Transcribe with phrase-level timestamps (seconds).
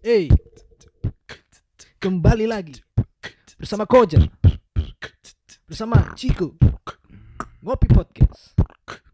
[0.00, 0.32] Hey,
[2.00, 2.80] kembali lagi
[3.60, 4.24] bersama Kojar,
[5.68, 6.56] bersama Chico,
[7.60, 8.56] Ngopi Podcast.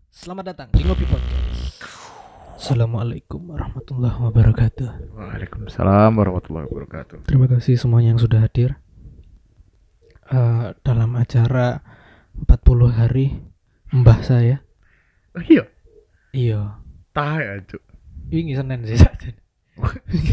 [0.08, 1.82] Selamat datang di Ngopi Podcast.
[2.56, 4.88] Assalamualaikum warahmatullahi wabarakatuh.
[5.14, 7.26] Waalaikumsalam warahmatullahi wabarakatuh.
[7.26, 8.78] Terima kasih semuanya yang sudah hadir
[10.26, 11.86] Eh, dalam acara
[12.34, 13.38] 40 hari
[13.94, 14.58] mbah saya.
[15.38, 15.62] Oh, iya,
[16.34, 16.82] Iya,
[17.14, 17.82] tahu ya, Cuk.
[18.34, 18.98] ini Senin sih.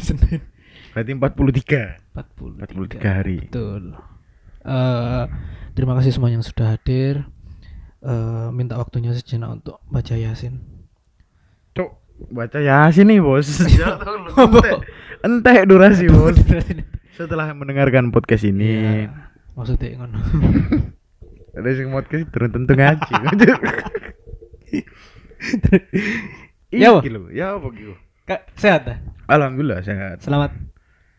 [0.04, 0.42] Senin.
[0.94, 2.14] Berarti 43.
[2.14, 3.38] 43, 43 hari.
[3.50, 3.98] Betul.
[4.64, 5.24] Eh,
[5.74, 7.28] terima kasih semua yang sudah hadir.
[8.04, 10.60] Eh, minta waktunya sejenak untuk baca Yasin.
[11.74, 11.90] Cuk,
[12.30, 13.48] baca Yasin nih, Bos.
[13.80, 13.98] Ya,
[14.38, 14.80] entek.
[15.24, 16.38] Entek durasi, Bos.
[17.16, 18.70] Setelah mendengarkan podcast ini,
[19.08, 19.30] Iya.
[19.54, 20.18] Maksudnya ngono.
[21.58, 23.14] ada sing podcast turun tentu ngaji.
[26.74, 26.90] Ya,
[27.30, 27.94] ya apa gitu.
[28.24, 28.98] Kak, sehat dah?
[29.28, 30.24] Alhamdulillah sehat.
[30.24, 30.56] Selamat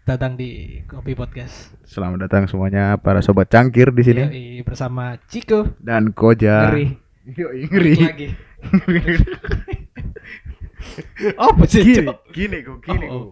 [0.09, 1.77] datang di Kopi Podcast.
[1.85, 5.69] Selamat datang semuanya para sobat cangkir di sini Yoi, bersama Ciko.
[5.85, 6.73] dan Koja.
[6.73, 6.97] Ngeri.
[7.29, 7.93] Yo, ngeri.
[8.01, 8.29] Lagi.
[11.37, 11.85] Apa sih?
[11.85, 13.31] Gini, gini kok, gini Oh, oh.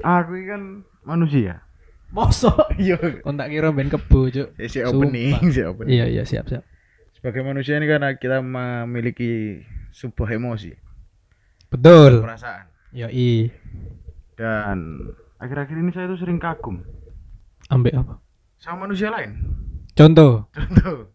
[0.00, 1.60] Aku kan manusia.
[2.08, 2.72] Mosok.
[2.80, 3.20] Iya.
[3.20, 4.56] Kok tak kira ben kebo, Cuk.
[4.56, 5.92] Eh, si opening, si opening.
[5.92, 6.64] Iya, iya, siap, siap.
[7.12, 9.60] Sebagai manusia ini kan kita memiliki
[9.92, 10.76] sebuah emosi,
[11.70, 12.22] Betul.
[12.22, 12.64] perasaan.
[12.94, 13.50] Yoi.
[14.36, 16.80] Dan akhir-akhir ini saya tuh sering kagum
[17.68, 18.20] Ambek apa?
[18.56, 19.36] sama manusia lain.
[19.92, 20.48] Contoh.
[20.52, 21.08] Contoh.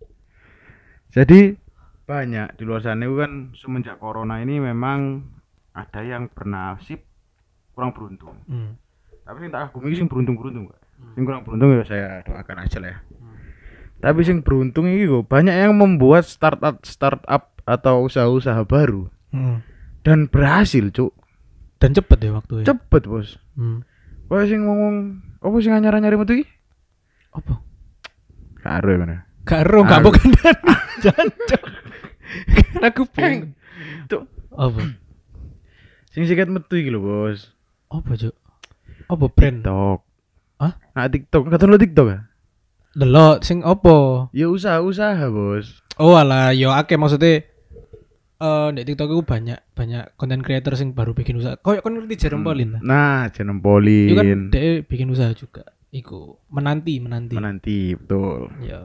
[1.12, 1.58] Jadi
[2.04, 5.26] banyak di luar sana itu kan semenjak corona ini memang
[5.72, 7.00] ada yang bernasib
[7.72, 8.36] kurang beruntung.
[8.46, 8.76] Hmm.
[9.24, 10.80] Tapi yang tak kagumi sing beruntung-beruntung, Pak.
[11.16, 13.00] Sing kurang beruntung ya saya doakan aja lah ya.
[14.02, 19.64] Tapi sing beruntung ini kok banyak yang membuat startup startup atau usaha-usaha baru Hmm.
[20.02, 21.14] Dan berhasil, Cuk.
[21.82, 23.42] Dan cepet ya waktu Cepet, Bos.
[23.58, 23.82] Hmm.
[24.30, 26.46] Wah sing ngomong apa sing nyari-nyari metu iki?
[27.34, 27.58] Apa?
[28.62, 29.18] Karo ya mana?
[29.42, 30.58] Karo gak Aku- bukan dan
[31.02, 31.64] jancok.
[32.86, 33.58] Aku pengen.
[34.08, 34.81] Cuk, Apa?
[36.12, 37.50] sing sikat metu iki lho, Bos.
[37.90, 38.36] Apa, Cuk?
[39.09, 39.59] Apa brand?
[39.66, 40.00] TikTok.
[40.62, 40.74] Hah?
[40.94, 41.44] Nah, TikTok.
[41.50, 42.20] Kata lo TikTok ya?
[42.92, 44.28] Delok sing apa?
[44.31, 45.81] Ya usaha-usaha, Bos.
[46.00, 47.44] Oh alah, yo akeh maksudnya
[48.41, 51.62] eh di TikTok itu banyak banyak konten creator sing baru bikin usaha.
[51.62, 52.81] Kayak kon ngerti Jerome Pauline lah.
[52.81, 55.62] Nah, Jenem Itu kan dia bikin usaha juga.
[55.94, 57.35] Iku menanti menanti.
[57.38, 58.50] Menanti, betul.
[58.66, 58.81] Ya.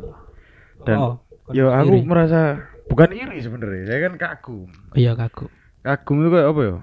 [0.85, 1.15] Dan oh,
[1.49, 2.05] kon Ya aku iri.
[2.05, 3.83] merasa bukan iri sebenarnya.
[3.89, 4.69] Saya kan kagum.
[4.69, 5.49] Oh, iya kaku.
[5.81, 6.77] Kagum itu kayak apa ya?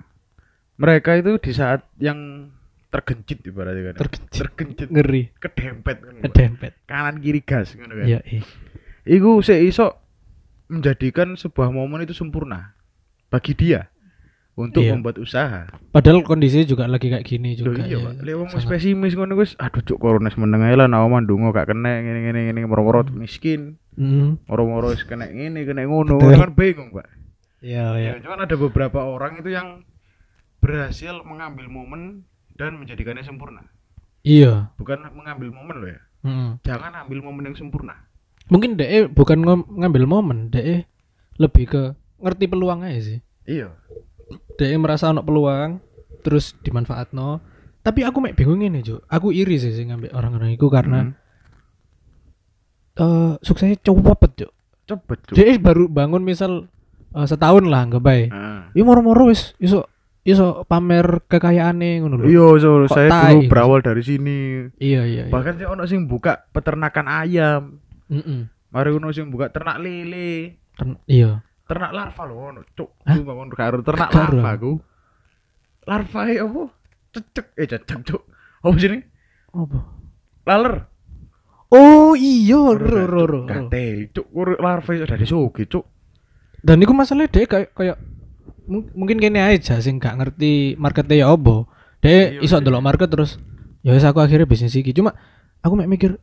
[0.79, 2.49] Mereka itu di saat yang
[2.89, 3.95] tergencit ibaratnya kan.
[4.01, 4.39] Tergencit.
[4.41, 5.29] tergencit Ngeri.
[5.37, 6.13] kedempet kan.
[6.25, 6.71] Kedempet.
[6.89, 7.89] Kanan kiri gas kan.
[7.89, 8.41] Iya, iya.
[9.03, 10.02] Iku seiso
[10.73, 12.73] menjadikan sebuah momen itu sempurna
[13.29, 13.87] bagi dia
[14.53, 14.93] untuk Iya.
[14.93, 15.65] membuat usaha.
[15.89, 17.85] Padahal kondisinya juga lagi kayak gini Loh juga.
[17.85, 18.05] iya, ya.
[18.05, 18.13] Pak.
[18.21, 21.73] Lek wong Sangat- pesimis ngono wis aduh cuk corona meneng ae lah nawa mandungo gak
[21.73, 24.37] kena ngene ngene ngene moro-moro miskin, Hmm.
[24.45, 26.21] moro-moro wis kena ngene kena ngono.
[26.21, 27.09] Kan bingung, Pak.
[27.65, 28.11] Iya, iya.
[28.13, 29.81] Ya, cuman ada beberapa orang itu yang
[30.59, 32.23] berhasil mengambil momen
[32.53, 33.65] dan menjadikannya sempurna.
[34.21, 34.69] Iya.
[34.77, 36.01] Bukan mengambil momen loh ya.
[36.23, 36.61] Mm.
[36.63, 37.99] Jangan ambil momen yang sempurna.
[38.47, 39.39] Mungkin DE bukan
[39.79, 40.83] ngambil momen, DE
[41.37, 41.81] lebih ke
[42.19, 43.19] ngerti peluang aja sih.
[43.43, 43.71] Iya.
[44.55, 45.79] DE merasa ono peluang
[46.21, 47.39] terus dimanfaatno.
[47.83, 49.03] Tapi aku mek bingung ini, Jo.
[49.07, 51.13] Aku iri sih sih ngambil orang-orang itu karena Hmm.
[52.95, 54.49] eh suksesnya cepet, Jo.
[54.85, 55.35] cepet cuk.
[55.35, 56.67] DE baru bangun misal
[57.11, 58.27] eh, setahun lah anggap bae.
[58.29, 58.69] Nah.
[58.71, 59.87] Ya moro-moro wis iso
[60.23, 62.25] iso pamer kekayaane ngono lho.
[62.25, 63.51] Iya, so, Kok saya tai dulu gitu?
[63.51, 64.39] berawal dari sini.
[64.79, 65.23] Iya, iya.
[65.27, 65.33] iya.
[65.33, 67.82] Bahkan sih ono sing buka peternakan ayam.
[68.13, 68.39] Mm-mm.
[68.69, 70.61] Mari ono sing buka ternak lele.
[70.73, 71.41] Ten- Iya.
[71.63, 72.89] Ternak larva lho ono, cuk.
[72.99, 74.71] Ku bangun karo ternak larva ku.
[75.83, 76.63] Larva e apa?
[77.11, 78.21] Cecek, eh cecek cuk.
[78.61, 78.99] Apa sih ini?
[79.51, 79.77] Apa?
[80.45, 80.75] Laler.
[81.69, 83.39] Oh iya, ro ro ro.
[83.45, 84.27] Kateli, cuk.
[84.57, 85.85] Larva itu dari soge, cuk.
[86.61, 87.97] Dan itu masalahnya dia kayak kayak
[88.63, 91.67] mung- mungkin kene aja sing gak ngerti marketnya ya apa.
[91.99, 92.63] Dia Iya, iso iya.
[92.63, 93.35] ndelok market terus
[93.81, 94.91] ya wis aku akhirnya bisnis iki.
[94.91, 95.11] Cuma
[95.59, 96.19] aku mek mikir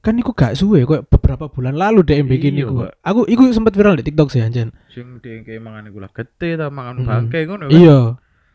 [0.00, 2.74] kan iku gak suwe kok beberapa bulan lalu dia bikin Iya, iku.
[3.00, 4.72] Aku iku sempat viral di TikTok sih anjen.
[4.88, 7.06] Sing kayak mangan gula gede ta mangan Mm.
[7.06, 7.72] bangke ngono kan.
[7.72, 7.98] Iya,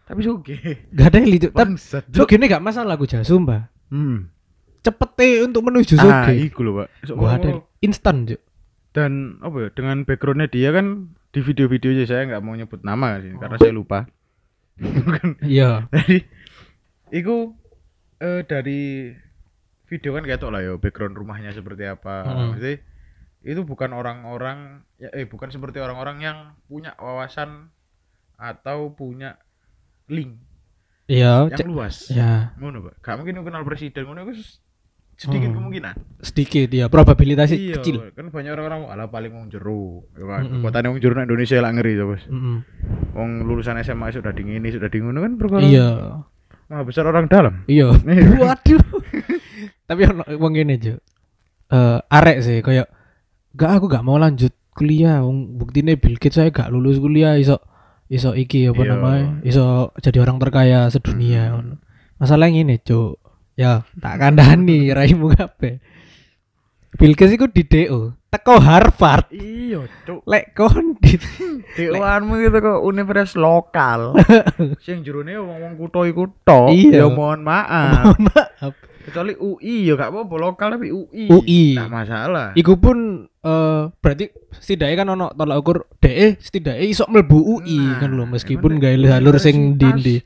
[0.05, 0.55] Tapi soge.
[0.89, 1.49] gak ada licu.
[1.49, 2.27] Tapi Bangsat, so cuk.
[2.27, 3.69] gini gak masalah aku jasu mbak.
[3.87, 4.33] Hmm.
[4.81, 6.33] Cepet untuk menuju Ah, soge.
[6.43, 6.87] iku lho, Pak.
[7.03, 7.49] Sok Gua ada
[7.79, 8.41] instan Cuk.
[8.91, 13.35] dan apa ya dengan backgroundnya dia kan di video-videonya saya nggak mau nyebut nama sih
[13.35, 14.07] karena saya lupa
[14.75, 15.35] Bukan.
[15.45, 15.91] Iya.
[15.91, 16.23] jadi
[17.11, 17.35] itu
[18.17, 19.11] eh, dari
[19.85, 22.51] video kan kayak lah ya background rumahnya seperti apa Hmm.
[22.51, 22.81] Maksudnya,
[23.41, 24.57] itu bukan orang-orang
[24.95, 27.69] ya eh bukan seperti orang-orang yang punya wawasan
[28.35, 29.37] atau punya
[30.07, 30.37] link
[31.05, 32.09] Iya, yang cek- luas.
[32.09, 32.93] ya Ngono, Pak.
[32.99, 34.25] Gak mungkin kenal presiden ngono
[35.15, 35.57] sedikit Hmm.
[35.61, 35.95] kemungkinan.
[36.19, 37.95] sedikit ya probabilitasnya Iya, kecil.
[38.11, 40.03] kan banyak orang-orang ala paling wong jero.
[40.11, 40.59] Ya kan, Mm-mm.
[40.59, 42.23] kekuatane wong jero nang Indonesia lah ngeri to, Bos.
[42.25, 42.57] Mm-mm.
[43.13, 45.61] Wong lulusan SMA sudah dingin ini, sudah dingin kan perkara.
[45.61, 45.87] Iya.
[46.65, 47.61] Maha besar orang dalam.
[47.63, 47.93] Iya.
[48.03, 48.27] Iya.
[48.35, 48.81] Waduh.
[49.85, 50.01] Tapi
[50.35, 50.95] wong ngene, Jo.
[51.67, 52.89] Eh arek sih kayak
[53.53, 57.57] gak aku gak mau lanjut kuliah wong buktine Bill Gates saya gak lulus kuliah iso
[58.05, 58.91] iso iki apa Iya.
[58.91, 59.65] namanya iso
[59.97, 61.81] jadi orang terkaya sedunia ngono.
[62.15, 63.17] Masalah ngene, Cuk.
[63.55, 65.79] Ya, tak kandhani raimu kabeh.
[66.95, 69.27] Bill Gates iku di DO, teko Harvard.
[69.29, 70.23] Iya, cuk.
[70.23, 71.19] Lek kon di
[71.75, 74.15] Dewanmu gitu kok universitas lokal.
[74.85, 76.71] Sing jerone wong-wong kutho iku tok.
[76.71, 77.03] Iya.
[77.03, 78.15] Ya mohon maaf.
[78.15, 78.73] Mohon maaf.
[79.05, 81.29] Kecuali UI ya gak apa-apa lokal tapi UI.
[81.29, 81.77] UI.
[81.77, 82.47] Nggak masalah.
[82.57, 88.01] Iku pun eh berarti setidaknya kan ono tolak ukur DE setidaknya iso mlebu UI Nah,
[88.01, 90.17] kan lho meskipun gak nek jalur sing universitas ndi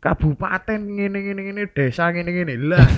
[0.00, 2.86] Kabupaten ngene ngene ngene desa ngene ngene lah.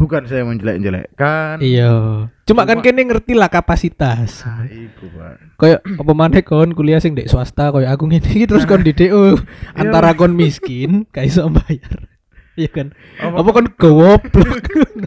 [0.00, 1.62] Bukan saya menjelek-jelekkan.
[1.62, 2.26] Iya.
[2.42, 4.42] Cuma kan Cuma- kene ngerti lah kapasitas.
[4.42, 5.34] Nah, iku, Pak.
[5.62, 8.90] Kayak apa maneh kon kuliah sing ndek swasta kayak aku ngene iki terus kon di
[8.90, 9.38] DO
[9.78, 12.10] antara kon miskin gak iso bayar.
[12.52, 12.92] Iya kan.
[13.16, 14.22] Apa, Apa kon goblok.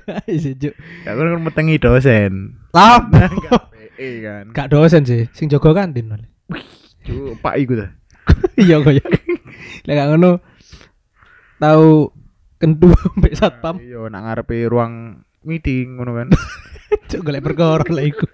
[0.01, 0.74] Nah, iya, Juk.
[1.06, 2.57] Gak kan metengi dosen.
[2.74, 3.62] Lah, Nah, Enggak
[3.95, 4.45] PE kan.
[4.51, 6.09] gak dosen sih, sing jaga kantin.
[7.06, 7.89] Cuk, Pak iku dah.
[8.57, 9.03] Iya kaya.
[9.86, 10.31] Lah gak ngono.
[11.57, 12.09] Tahu
[12.57, 12.89] kentu
[13.19, 13.77] mbek satpam.
[13.77, 16.27] Iya, nak ngarepe ruang meeting ngono kan.
[17.06, 18.25] Cuk golek perkara lah iku.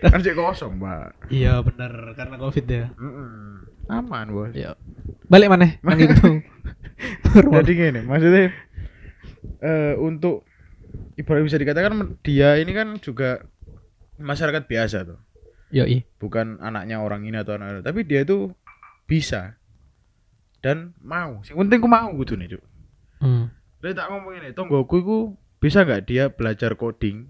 [0.00, 1.28] kan sik kosong, Pak.
[1.28, 2.88] Iya bener karena covid ya.
[2.96, 3.68] Mm-mm.
[3.86, 4.50] Aman, Bos.
[4.56, 4.74] Iya.
[5.26, 5.76] Balik mana?
[5.82, 6.40] Nang itu.
[7.34, 8.52] Jadi gini, maksudnya
[9.60, 10.44] eh untuk
[11.16, 13.44] ibarat bisa dikatakan dia ini kan juga
[14.20, 15.20] masyarakat biasa tuh.
[15.70, 16.02] Yo i.
[16.18, 18.50] Bukan anaknya orang ini atau anak tapi dia itu
[19.06, 19.60] bisa
[20.60, 21.40] dan mau.
[21.42, 22.62] Sing penting ku mau gitu nih, Cuk.
[23.20, 23.48] Hmm.
[23.80, 25.18] Lah tak ngomong ini, tonggoku iku
[25.60, 27.28] bisa nggak dia belajar coding?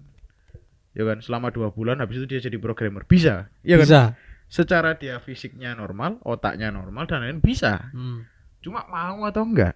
[0.91, 3.07] Ya kan, selama dua bulan habis itu dia jadi programmer.
[3.07, 3.47] Bisa.
[3.63, 3.87] Ya kan?
[3.87, 4.01] Bisa.
[4.51, 7.91] Secara dia fisiknya normal, otaknya normal dan lain bisa.
[7.95, 8.27] Hmm.
[8.61, 9.73] Cuma mau atau enggak?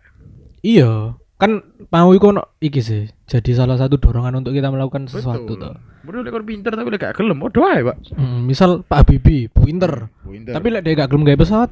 [0.62, 1.18] Iya.
[1.36, 1.62] Kan
[1.92, 3.10] mau iku ono iki sih.
[3.28, 5.62] Jadi salah satu dorongan untuk kita melakukan sesuatu Betul.
[5.62, 5.76] toh.
[6.06, 7.98] Betul lek pinter tapi lek gak gelem, oh doa ya, Pak.
[8.14, 10.54] Hmm, misal Pak Habibie pinter, Pinter.
[10.54, 11.70] tapi lek dia gak gelem gawe pesawat,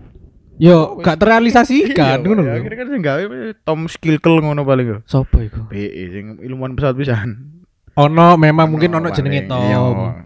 [0.57, 2.61] yo Oh, gak terrealisasikan Iya, ngono ya, lho.
[2.65, 3.23] Akhirnya kan sing gawe
[3.61, 4.97] Tom Skillkel ngono paling yo.
[5.05, 5.69] Sopo iku?
[5.69, 7.61] PE sing ilmuwan pesawat pisan.
[7.93, 9.45] Ono memang mungkin ono jenenge.
[9.45, 10.25] Tom.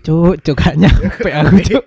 [0.00, 1.84] Cuk, cuk gak nyampe aku cuk.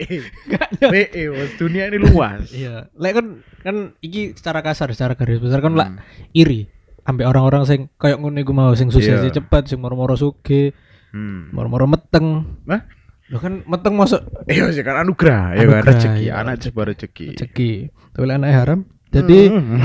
[0.47, 1.01] Gak nyampe.
[1.07, 1.51] PE, Bos.
[1.55, 2.49] dunia ini luas.
[2.55, 3.25] Iya, lek kan
[3.61, 6.01] kan iki secara kasar, secara garis besar kan lah Hmm.
[6.31, 6.65] iri
[7.03, 9.31] ambek orang-orang sing kayak ngono iku mau sing sukses Iya.
[9.31, 10.73] cepet, sing moro-moro sugih,
[11.09, 11.51] Hmm.
[11.51, 12.43] moro-moro meteng.
[12.65, 12.83] Hah?
[13.27, 17.35] Lo kan meteng masuk Iya sih kan anugerah, ya kan rezeki, iya, anak sebuah rezeki.
[17.35, 17.71] rezeki.
[18.11, 18.79] Tapi lek anaknya haram.
[19.07, 19.79] Jadi Hmm.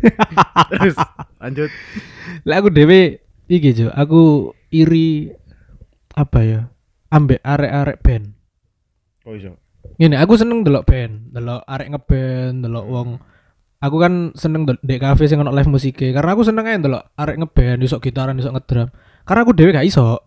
[0.70, 0.96] Terus
[1.36, 1.70] lanjut.
[2.42, 3.00] lek aku dhewe
[3.46, 5.30] iki jo, aku iri
[6.14, 6.60] apa ya?
[7.10, 8.26] Ambek arek-arek band.
[9.26, 9.58] Oh iso.
[9.98, 13.10] Ngene, aku seneng delok band, delok arek ngeband, delok wong
[13.80, 17.40] Aku kan seneng dek kafe sing ono live musik karena aku seneng aja delok arek
[17.40, 18.92] ngeband, iso gitaran, iso ngedrum.
[19.24, 20.20] Karena aku dhewe gak iso.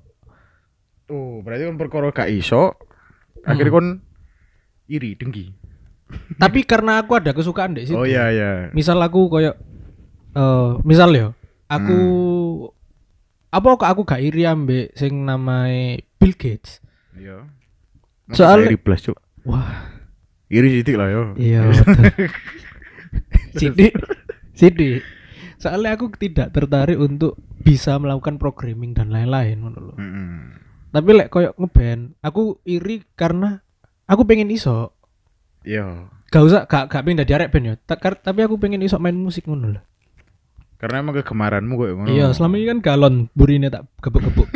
[1.13, 2.73] Oh, berarti kan perkara gak iso.
[3.45, 3.77] Akhirnya Hmm.
[3.77, 3.87] kon
[4.89, 5.53] iri, dengki.
[6.41, 7.97] Tapi karena aku ada kesukaan dek situ.
[8.01, 8.73] Oh iya iya.
[8.73, 9.53] Misal aku koyo
[10.33, 11.29] eh misal ya,
[11.69, 11.99] aku
[13.53, 16.81] apa kok aku gak iri ambek sing namae Bill Gates.
[17.13, 17.45] Iya.
[18.33, 19.17] Soalnya- iri plus, Cuk.
[19.45, 19.93] Wah,
[20.49, 21.23] Iri sidik lah yo.
[21.35, 21.65] iya.
[23.53, 23.93] Sidik,
[24.51, 25.01] sidik.
[25.57, 29.97] Soalnya aku tidak tertarik untuk bisa melakukan programming dan lain-lain ngono loh.
[29.97, 30.57] Mm-mm.
[30.89, 33.61] Tapi lek koyo ngeband, aku iri karena
[34.05, 34.93] aku pengen iso.
[35.63, 36.09] Iya.
[36.27, 39.45] Gak usah gak gak pengen dadi arek band kar- tapi aku pengen iso main musik
[39.45, 39.83] ngono loh.
[40.83, 42.11] Karena emang kegemaranmu kok ngono.
[42.11, 44.51] Iya, selama ini kan galon burine tak gebuk-gebuk.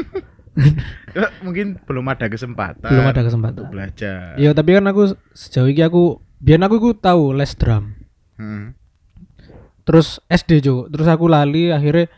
[1.45, 2.91] Mungkin belum ada kesempatan.
[2.91, 3.63] Belum ada untuk kesempatan.
[3.71, 4.35] belajar.
[4.35, 7.95] Iya, tapi kan aku sejauh ini aku biar aku iku tahu les drum.
[8.35, 8.75] Hmm.
[9.87, 12.11] Terus SD jo, terus aku lali akhirnya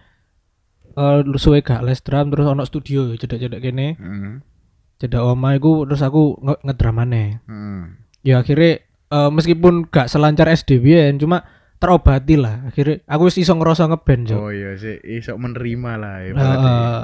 [0.90, 4.42] eh suwe gak les drum terus ono studio cedak-cedak kene, Hmm.
[4.98, 7.46] cedak oma iku terus aku nge ngedrum maneh.
[7.46, 8.02] Hmm.
[8.26, 8.82] Ya akhirnya
[9.14, 11.46] eh, meskipun gak selancar SD biyen cuma
[11.80, 12.68] terobati lah.
[12.68, 14.36] Akhirnya aku wis iso ngerasa ngeband jo.
[14.38, 16.32] Oh iya sih, iso menerima lah ya.
[16.36, 17.04] Eh,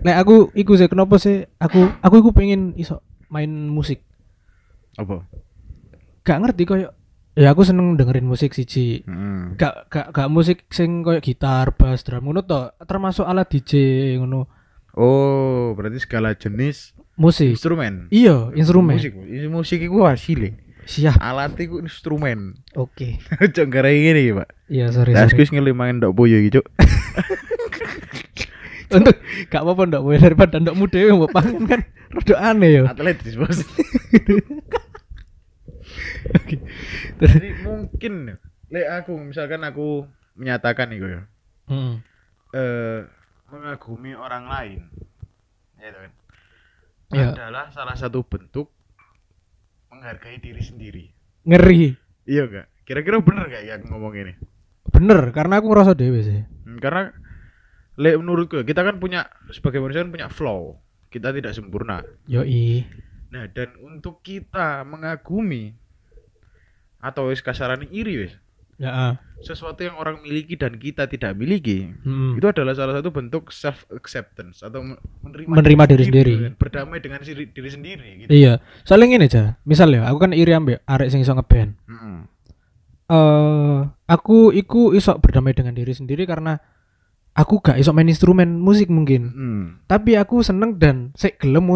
[0.00, 4.04] Nek aku iku sih kenapa sih aku aku iku pengen iso main musik.
[4.96, 5.24] Apa?
[6.24, 6.88] Gak ngerti koyo
[7.32, 9.04] ya aku seneng dengerin musik siji.
[9.04, 9.56] Hmm.
[9.56, 13.72] Gak gak gak musik sing koyo gitar, bass, drum ngono to, termasuk alat DJ
[14.20, 14.48] ngono.
[14.92, 17.56] Oh, berarti segala jenis Musik.
[17.56, 18.12] instrumen.
[18.12, 19.00] Iya, instrumen.
[19.00, 20.52] Musik, musik, musik itu hasil
[20.86, 21.18] Siap.
[21.22, 22.58] Alat iku instrumen.
[22.74, 23.22] Oke.
[23.38, 24.48] Cok garai ngene iki, Pak.
[24.66, 25.14] Iya, sorry.
[25.14, 25.38] Lah sorry.
[25.38, 26.66] wis ngelimangen ndok boyo iki, Cuk.
[28.92, 29.16] Untuk
[29.48, 31.80] gak apa-apa ndak boleh daripada ndokmu dhewe mbok pangan kan
[32.12, 32.82] rada aneh ya.
[32.92, 33.64] Atletis, Bos.
[36.36, 36.56] Oke.
[37.16, 38.36] Terus Jadi mungkin
[38.72, 40.04] lek aku misalkan aku
[40.36, 41.22] menyatakan iku ya.
[41.72, 41.94] Heeh.
[42.52, 43.00] eh
[43.48, 44.80] mengagumi orang lain.
[45.80, 46.12] Ya itu kan.
[47.12, 47.28] Ya.
[47.32, 48.68] Adalah salah satu bentuk
[50.02, 51.04] menghargai diri sendiri.
[51.46, 51.94] Ngeri.
[52.26, 52.66] Iya enggak?
[52.82, 54.34] Kira-kira bener gak ya aku ngomong ini?
[54.90, 56.42] Bener, karena aku ngerasa dhewe sih.
[56.66, 57.14] Hmm, Karena
[57.94, 60.82] lek menurutku kita kan punya sebagai manusia kan punya flow.
[61.06, 62.02] Kita tidak sempurna.
[62.26, 62.82] Yoi.
[63.30, 65.78] Nah, dan untuk kita mengagumi
[66.98, 68.34] atau wis kasaran iri wis
[68.82, 68.90] Ya.
[68.90, 69.14] ah.
[69.38, 72.34] sesuatu yang orang miliki dan kita tidak miliki Mm-mm.
[72.34, 76.34] itu adalah salah satu bentuk self acceptance atau men- menerima, Menerima diri sendiri.
[76.36, 78.28] kan, berdamai dengan diri, diri sendiri gitu.
[78.28, 78.62] Iya.
[78.82, 79.42] Soalnya ngene aja.
[79.62, 81.74] Misal ya, aku kan iri ambek arek sing iso ngeband.
[81.86, 82.18] Mm-mm.
[83.06, 86.56] Eh, aku iku iso berdamai dengan diri sendiri karena
[87.32, 89.22] aku gak iso main instrumen musik mungkin.
[89.28, 89.64] Mm.
[89.84, 91.66] Tapi aku seneng dan sik gelem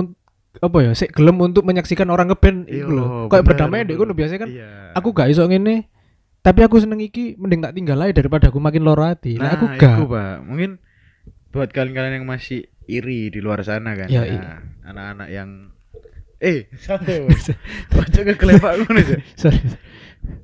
[0.56, 3.04] apa ya, sik gelem untuk menyaksikan orang ngeband Iya, iku lho.
[3.28, 4.68] Kayak berdamai ndek kono biasanya kan Iya.
[4.94, 5.92] aku gak iso ngene.
[6.46, 9.34] Tapi aku seneng iki mending tak tinggal aja daripada aku makin loro hati.
[9.34, 10.06] Nah, aku gak.
[10.06, 10.46] Pak.
[10.46, 10.78] Mungkin
[11.50, 14.06] buat kalian-kalian yang masih iri di luar sana kan.
[14.06, 14.22] Ya,
[14.86, 15.74] anak-anak yang
[16.38, 17.50] eh santai bos.
[17.90, 19.18] Baca ke kelepak aja.
[19.34, 19.58] Sorry.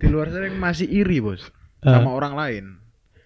[0.02, 1.50] Di luar sana yang masih iri, Bos.
[1.82, 1.99] Ah.
[1.99, 2.64] Sama orang lain.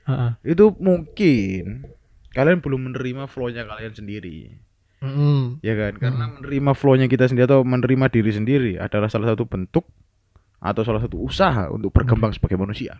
[0.05, 0.31] Heeh.
[0.57, 1.89] Itu mungkin
[2.37, 4.53] kalian belum menerima flow-nya kalian sendiri.
[5.01, 5.61] Mm-mm.
[5.61, 5.97] Ya kan?
[6.01, 9.89] Karena menerima flow-nya kita sendiri atau menerima diri sendiri adalah salah satu bentuk
[10.61, 12.97] atau salah satu usaha untuk berkembang sebagai manusia.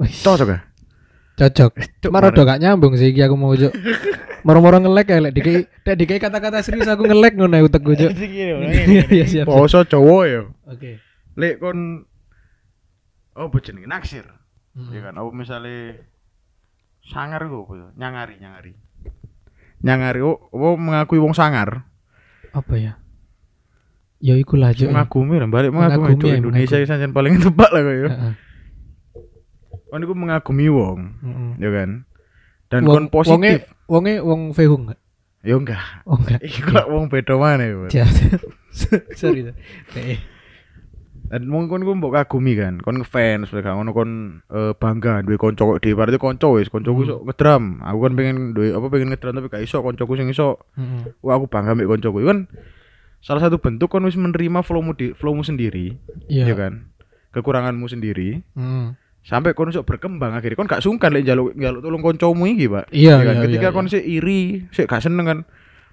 [0.00, 0.70] Cocok gak?
[1.40, 1.72] cocok.
[1.72, 3.72] Cuk, Cuma rada gak nyambung sih iki aku mau cok.
[4.44, 7.96] Moro-moro ngelek ya lek dikai lek dikai kata-kata serius aku ngelek ngono ya utek gue
[7.96, 8.12] cok.
[8.20, 9.46] Iya, siap, siap.
[9.48, 10.40] Poso cowok ya.
[10.68, 11.00] Oke.
[11.40, 12.04] Lek kon
[13.36, 14.26] oh jenenge naksir.
[14.76, 14.90] Mm.
[14.92, 15.14] Ya kan?
[15.16, 16.00] Apa misalnya
[17.08, 17.88] sangar kok apa ya?
[17.96, 18.72] Nyangari, nyangari.
[19.80, 21.88] Nyangari oh, oh mengakui wong sangar.
[22.52, 22.92] Apa ya?
[24.20, 24.92] Ya iku lah cok.
[24.92, 26.12] Mengagumi lah, balik mengagumi.
[26.12, 26.90] Mengagumi ya, Indonesia mengagumi.
[26.92, 28.04] sajen paling tepat lah kok ya.
[28.06, 28.32] Heeh.
[29.88, 31.50] Kon iku mengagumi wong, Heeh.
[31.58, 31.90] ya kan?
[32.70, 33.66] Dan Wong- kon positif.
[33.88, 35.00] Wonge wonge wong Fehung enggak?
[35.40, 35.82] Ya enggak.
[36.04, 36.40] Oh enggak.
[36.44, 38.04] Iku lah wong beda mana ya.
[39.18, 39.50] Sorry.
[39.96, 40.20] Eh.
[41.26, 44.10] Dan mung kon ku mbok kagumi kan, kon ngefans mereka ngono kon
[44.46, 47.06] eh, bangga duwe kanca kok dhewe berarti kanca wis, kancaku Hmm.
[47.06, 47.64] iso ngedram.
[47.80, 50.58] Aku kan pengen duwe apa pengen ngedram tapi gak iso kancaku sing iso.
[50.76, 51.08] Heeh.
[51.22, 52.18] Wah aku bangga mbek kancaku.
[52.26, 52.38] Kan
[53.20, 55.96] salah satu bentuk kon wis menerima flowmu di flowmu sendiri,
[56.26, 56.48] Iya.
[56.48, 56.88] ya kan?
[57.30, 58.86] Kekuranganmu sendiri Heeh.
[59.22, 62.88] sampai kon iso berkembang akhirnya kon gak sungkan lek njaluk njaluk tolong kancamu iki, Pak.
[62.90, 63.34] Iya, Ya kan?
[63.36, 65.40] iya, Ketika iya, kon sik iri, sik gak seneng kan.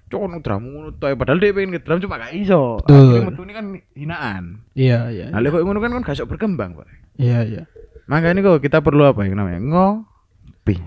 [0.07, 2.79] Cok ono dramu ngono tok padahal dia pengen ngedram cuma gak iso.
[2.81, 4.43] Akhirnya metune kan hinaan.
[4.71, 5.25] Iya, iya.
[5.29, 6.87] Nah, lek kok ngono kan kon gak iso berkembang, Pak.
[7.19, 7.63] Iya, iya.
[8.07, 10.79] Makanya kok kita perlu apa yang namanya ngopi.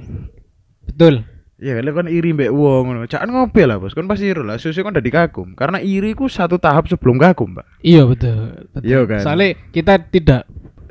[0.88, 1.23] Betul.
[1.61, 3.05] Ya kalau kan iri mbek wong ngono.
[3.05, 3.93] Jangan ngopi lah, Bos.
[3.93, 4.57] Kon pasti iri lah.
[4.57, 5.52] Susu kan dadi kagum.
[5.52, 7.85] Karena iri ku satu tahap sebelum kagum, Pak.
[7.85, 8.64] Iya, betul.
[8.73, 8.88] betul.
[8.88, 9.21] Iya kan?
[9.21, 10.43] Soalnya kita tidak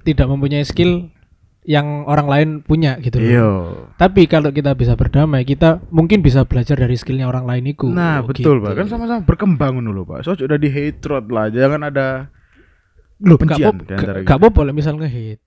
[0.05, 1.09] tidak mempunyai skill
[1.65, 3.29] yang orang lain punya gitu loh.
[3.29, 3.49] Iya.
[3.97, 7.89] Tapi kalau kita bisa berdamai, kita mungkin bisa belajar dari skillnya orang lain itu.
[7.89, 8.77] Nah, betul, Pak.
[8.77, 10.21] Kan sama-sama berkembang ngono lho, Pak.
[10.21, 11.49] So udah di hatred lah.
[11.49, 12.29] Jangan ada
[13.19, 15.43] Loh, gak kebencian apa di antara gak apa-apa lah misal nge-hate.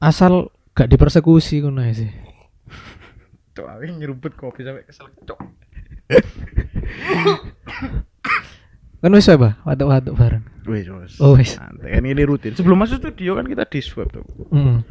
[0.00, 2.10] Asal gak dipersekusi ngono aja sih.
[3.52, 5.40] Cok, aku nyeruput kopi sampai kesel, Cok.
[8.98, 9.58] Kan wis apa?
[9.62, 10.44] Watuk-watuk bareng.
[10.64, 11.12] Wes, Bos.
[11.18, 11.58] Oh, wes.
[11.58, 11.92] Santai.
[11.92, 12.54] Kan ini rutin.
[12.54, 14.22] Sebelum masuk studio kan kita di swab tuh.
[14.48, 14.86] Mm.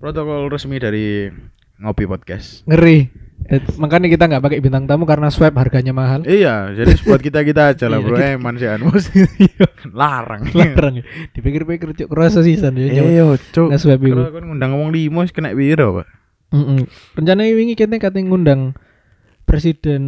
[0.00, 1.28] Protokol resmi dari
[1.76, 2.64] Ngopi Podcast.
[2.64, 3.22] Ngeri.
[3.44, 6.24] Eh, makanya kita nggak pakai bintang tamu karena swab harganya mahal.
[6.24, 8.16] Iya, jadi buat kita kita aja lah, Iya, bro.
[8.16, 9.04] kita- Eman sih Anus.
[9.92, 10.48] Larang.
[10.50, 10.94] Larang.
[11.36, 12.88] Dipikir-pikir cuk kerasa sisan ya.
[12.88, 13.68] Iya, cuk.
[13.70, 14.16] nge-swab iku.
[14.16, 16.23] Kalau kan ngundang ngomong limo wis kena piro, Pak?
[16.54, 16.86] Mm-mm.
[17.18, 18.78] Rencananya wingi kita katanya ngundang
[19.42, 20.02] presiden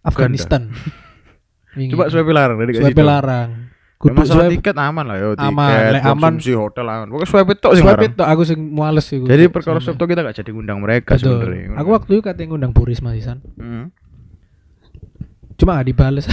[0.00, 0.72] Afghanistan.
[1.76, 1.92] Wingi.
[1.92, 3.50] Coba swab larang dari Swab larang.
[3.96, 6.16] Kudu masalah swab tiket aman lah yo, tiket, Aman, lek aman.
[6.36, 7.06] konsumsi hotel aman.
[7.08, 8.12] Pokoknya tok sing swab larang.
[8.12, 9.24] itu aku sing muales iku.
[9.24, 11.76] Jadi perkara tok kita gak jadi ngundang mereka sebenarnya.
[11.80, 13.40] Aku waktu itu katanya ngundang Bu Risma sisan.
[13.56, 13.88] Hmm.
[15.56, 16.28] Cuma gak dibales.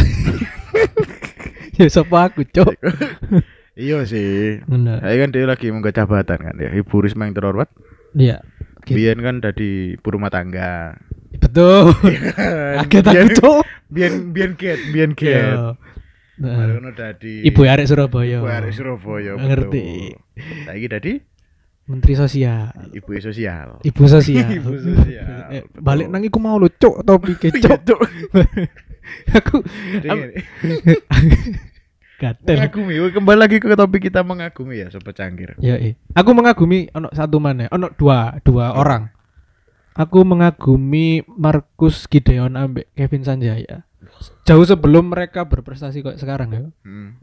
[1.79, 2.75] ya sapa aku, Cuk.
[3.79, 4.59] Iya sih.
[4.67, 4.99] Bener.
[4.99, 6.69] Saya kan dia lagi munggah jabatan kan ya.
[6.75, 7.71] Ibu Risma yang terhormat.
[8.13, 8.43] Iya.
[8.93, 8.97] Gitu.
[9.01, 10.93] Biyen kan dari rumah tangga.
[11.41, 11.97] Betul.
[12.85, 13.61] Kaget aku, Cuk.
[13.89, 15.57] Biyen biyen ket, biyen ket.
[15.57, 15.73] Iya.
[16.37, 16.93] Nah.
[16.93, 18.37] Dadi Ibu arek Surabaya.
[18.41, 19.33] Ibu arek Surabaya.
[19.37, 20.13] Ngerti.
[20.13, 20.65] betul.
[20.65, 21.13] Saiki dadi
[21.83, 22.71] Menteri Sosial.
[22.95, 23.83] ibu sosial.
[23.83, 24.47] Ibu sosial.
[24.57, 27.99] Ibu sosial, Eh, balik nang iku mau lu cuk topik Iya, cuk.
[29.37, 29.55] aku
[32.21, 32.57] Gatel.
[32.61, 32.93] Mengagumi.
[33.11, 35.57] Kembali lagi ke topik kita mengagumi ya sobat cangkir.
[35.59, 35.97] Ya, iya.
[36.13, 37.67] Aku mengagumi ono satu mana?
[37.73, 39.09] Ono dua, dua orang.
[39.93, 43.85] Aku mengagumi Markus Gideon ambek Kevin Sanjaya.
[44.45, 46.63] Jauh sebelum mereka berprestasi kayak sekarang ya.
[46.85, 47.17] Hmm.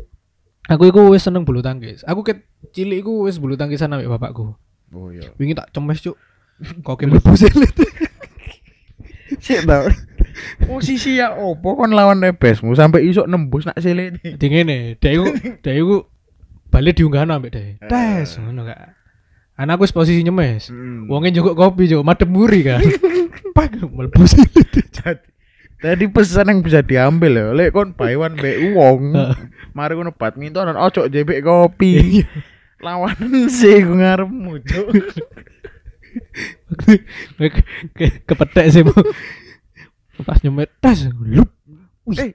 [0.71, 2.07] Aku iku wis seneng bulu tangkis.
[2.07, 4.55] Aku ket cilik iku wis bulu tangkisan ambek bapakku.
[4.95, 5.35] Oh iya.
[5.39, 6.15] Wingi tak cemes, Cuk.
[6.87, 7.75] Kok ke mlebu selit.
[9.43, 9.87] Sik tau.
[10.65, 14.21] Posisi ya opo kon lawan nebesmu sampai isuk nembus nak silit.
[14.23, 15.27] Dadi ngene, dhek iku
[15.61, 15.97] dhek iku
[16.71, 17.91] balik diunggahno ambek dhek.
[17.91, 19.01] Tes ngono gak.
[19.61, 20.73] Anakku posisi nyemes.
[20.73, 21.05] Hmm.
[21.05, 22.81] Wonge njukuk kopi, Cuk, madem muri kan.
[23.57, 23.77] Pak
[24.25, 24.73] selit.
[24.89, 25.29] Jadi
[25.81, 29.17] Tadi pesan yang bisa diambil ya, lek kon bayuan mbek wong.
[29.77, 32.25] Mari ngono badminton dan ojo jebek kopi.
[32.81, 34.89] Lawanan sih gue ngarepmu, Cuk.
[36.81, 37.63] ke,
[37.95, 38.83] ke, kepethek sih
[40.21, 41.51] pas nyemet tas lup
[42.05, 42.33] wih Eh.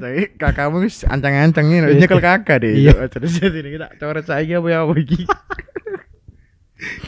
[0.00, 2.72] Jadi kakakmu wis ancang-ancang ini nyekel kakak deh.
[2.72, 3.04] Iya.
[3.06, 5.28] Terus jadi kita coret saya apa ya apa iki.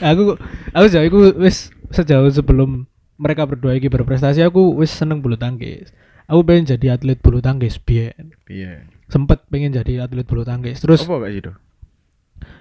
[0.05, 0.37] aku
[0.71, 2.85] aku jauh aku wis sejauh sebelum
[3.17, 5.89] mereka berdua iki berprestasi aku wis seneng bulu tangkis
[6.29, 8.85] aku pengen jadi atlet bulu tangkis biyen Iya.
[9.09, 11.53] sempet pengen jadi atlet bulu tangkis terus Apa gak sih do?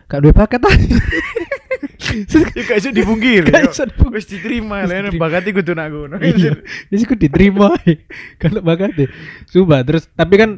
[0.08, 0.72] gak duwe paket ah
[2.52, 3.46] Ya gak iso dipungkir.
[3.46, 3.84] Gak iso.
[4.08, 5.22] Wis diterima Wis lah diterima.
[5.22, 6.16] bakati kudu nak ngono.
[6.20, 6.52] iya
[6.88, 7.68] jadi aku diterima
[8.42, 9.08] kalau bakat
[9.48, 10.52] coba terus tapi kan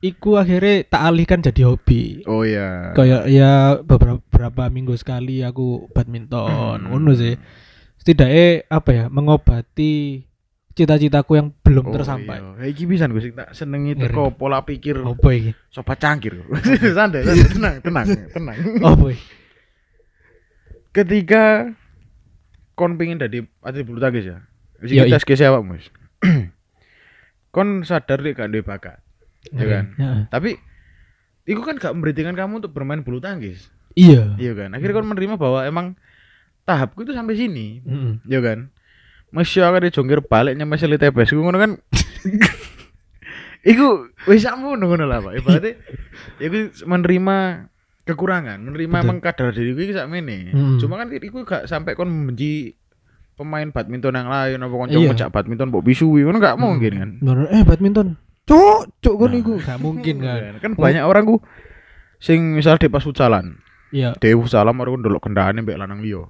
[0.00, 2.92] iku akhirnya tak alihkan jadi hobi Oh iya.
[2.92, 6.90] kayak ya beberapa, beberapa minggu sekali aku badminton Hmm.
[6.90, 7.36] ngono sih
[7.96, 10.24] setidaknya apa ya mengobati
[10.70, 12.50] cita-citaku yang belum Oh, tersampai Iya.
[12.58, 16.34] Ya iki pisan gue sing tak senengi teko pola pikir apa iki sobat cangkir.
[16.96, 18.56] santai, santai, tenang, tenang, tenang.
[18.82, 19.24] apa iki
[20.94, 21.74] Ketika
[22.78, 24.38] kon pengen dadi atlet bulu tangkis ya.
[24.78, 25.90] Iki tes ke siapa, Mas?
[27.54, 29.02] kon sadar deh gak duwe bakat.
[29.50, 29.84] Ya kan?
[29.98, 30.10] Ya.
[30.30, 30.58] Tapi
[31.44, 33.68] itu kan gak memberhentikan kamu untuk bermain bulu tangkis.
[33.94, 34.74] iya Iya kan?
[34.74, 35.86] Akhirnya kon menerima bahwa emang
[36.66, 37.82] tahapku itu sampai sini.
[37.84, 38.24] Mm-mm.
[38.26, 38.58] Iya kan?
[39.34, 41.72] Masya Allah dijongkir baliknya masih li tebes ngono kan.
[43.64, 45.40] Iku wis sakmu ngono lah, Pak.
[45.40, 45.72] Ibaratnya
[46.44, 47.36] iku menerima
[48.04, 49.04] kekurangan, menerima Betul.
[49.08, 50.52] emang kadar diriku iki sakmene.
[50.52, 50.76] Hmm.
[50.76, 52.76] Cuma kan iku gak sampai kon membenci
[53.34, 55.10] pemain badminton yang lain apa kon Iya.
[55.10, 57.10] ngejak badminton mbok bisui ngono gak mungkin kan.
[57.18, 59.40] Bener, eh badminton cuk cuk kan Nah.
[59.40, 61.36] iku gak mungkin kan Kan banyak orang ku
[62.20, 63.56] sing misal di pas futsalan,
[63.92, 66.24] iya di futsalan baru ndelok kendaraane mbek lanang liya.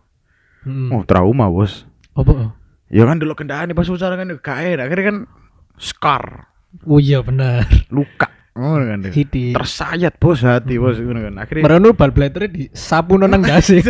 [0.67, 0.91] Mm.
[0.91, 1.85] Oh, trauma, Bos.
[2.17, 2.55] apa
[2.91, 5.19] Ya kan ndelok kendaraane pas futsalan kan gak akhirnya kan
[5.79, 6.51] scar,
[6.87, 8.31] oh iya bener luka.
[8.55, 8.99] Ngono kan.
[9.11, 11.35] Hiti Tersayat bos hati bos ngono kan.
[11.43, 13.83] Akhirnya Merono bal blatere di sapu nonang dasi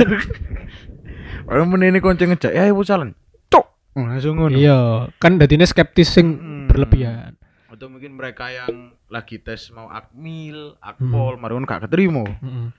[1.45, 3.13] orang menini konco ngejak, ya futsalan.
[3.47, 3.67] Cuk.
[3.95, 4.57] Oh, langsung ngono.
[4.57, 6.67] iya kan dadine skeptis sing Hmm.
[6.67, 7.37] berlebihan
[7.69, 12.23] Atau mungkin mereka yang lagi tes mau akmil, akpol, mari ngono gak keterima.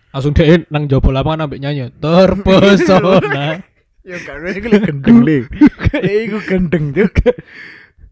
[0.09, 3.59] Langsung deh nang jopo lapangan ambek nyanyi terpesona
[4.01, 5.37] Ya gak ada iku gendeng le.
[5.99, 7.33] Ya iku gendeng juga.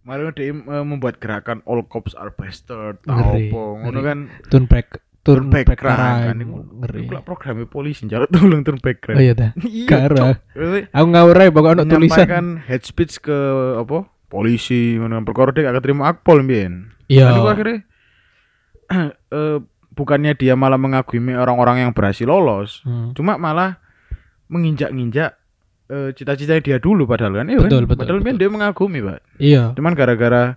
[0.03, 4.27] Mari dia eh, membuat gerakan all cops are bastard, tau apa ngono kan.
[4.47, 6.37] turn back turn Turn back back crime kan
[6.83, 9.15] ngeri Iku lah programnya polisi njaluk tolong turn back crime.
[9.15, 10.35] oh iya dah Iya, Kara.
[10.91, 13.37] Aku ngawur ae pokoknya ono tulisan menyampaikan head speech ke
[13.79, 16.91] apa polisi ngono perkara dia gak keterima akpol mbiyen.
[17.07, 17.77] iya Kan iku akhirnya
[19.31, 19.57] eh,
[19.89, 23.13] bukannya dia malah mengagumi orang-orang yang berhasil lolos, Hmm.
[23.13, 23.79] cuma malah
[24.47, 25.39] menginjak-injak
[25.89, 27.47] eh, cita-citanya dia dulu padahal kan.
[27.49, 27.67] Iya kan?
[27.67, 28.39] Betul, betul, padahal betul.
[28.39, 29.19] dia mengagumi pak.
[29.39, 29.63] Iya.
[29.75, 30.55] Cuman gara-gara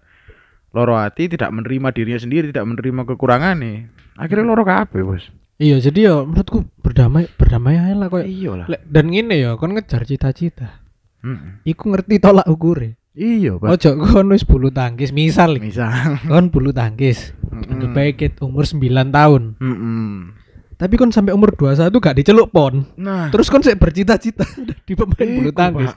[0.76, 3.88] loro hati tidak menerima dirinya sendiri tidak menerima kekurangan nih
[4.20, 5.24] akhirnya loro kabeh bos.
[5.56, 8.28] Iya jadi ya menurutku berdamai berdamai aja lah koyo.
[8.28, 8.66] Iya lah.
[8.84, 10.84] Dan ngene ya kon ngejar cita-cita.
[11.26, 11.66] Mm-mm.
[11.66, 13.00] iku ngerti tolak ukure.
[13.16, 13.72] Iya pak.
[13.72, 15.56] Ojo kon wis bulu tangkis misal.
[15.56, 16.20] Misal.
[16.28, 17.32] Kon bulu tangkis.
[17.48, 17.88] Mm-mm.
[17.88, 19.42] Kebaik umur 9 tahun.
[19.56, 20.36] Mm-mm.
[20.76, 22.84] Tapi kon sampai umur 21 gak diceluk pon.
[23.00, 23.32] Nah.
[23.32, 24.44] Terus kon sik bercita-cita
[24.86, 25.92] di pemain bulu tangkis.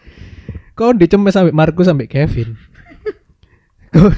[0.76, 2.56] Kon dicemes sampai Markus sampai Kevin.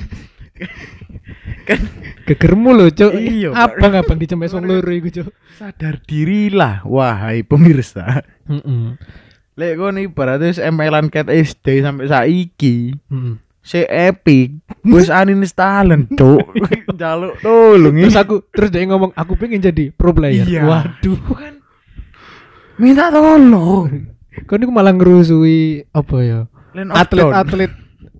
[1.67, 1.79] Kan
[2.29, 3.11] gegermu lho cuk.
[3.17, 3.77] Iya, Pak.
[3.77, 5.29] abang abang dicemes wong loro iku cuk.
[5.57, 8.25] Sadar dirilah wahai pemirsa.
[8.49, 8.97] Heeh
[9.59, 16.45] lek kon ibaratnya emelan cat SD sampai saiki heeh si epic wis uninstall cuk.
[17.01, 20.45] Jaluk tolong terus aku terus dia ngomong aku pengen jadi pro player.
[20.45, 20.65] Iya.
[20.65, 21.17] waduh.
[21.37, 21.61] Kan?
[22.81, 24.09] Minta tolong.
[24.49, 26.39] Kon iku malah ngerusui apa ya
[26.71, 26.95] Dawn.
[26.95, 27.71] atlet-atlet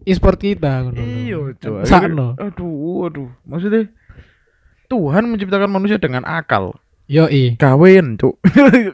[0.04, 1.86] e-sport kita iya cuk.
[1.89, 2.38] Sakno.
[2.38, 3.30] aduh aduh.
[3.49, 3.89] Maksudnya
[4.91, 6.77] Tuhan menciptakan manusia dengan akal.
[7.10, 8.38] Yo i kawin cuk.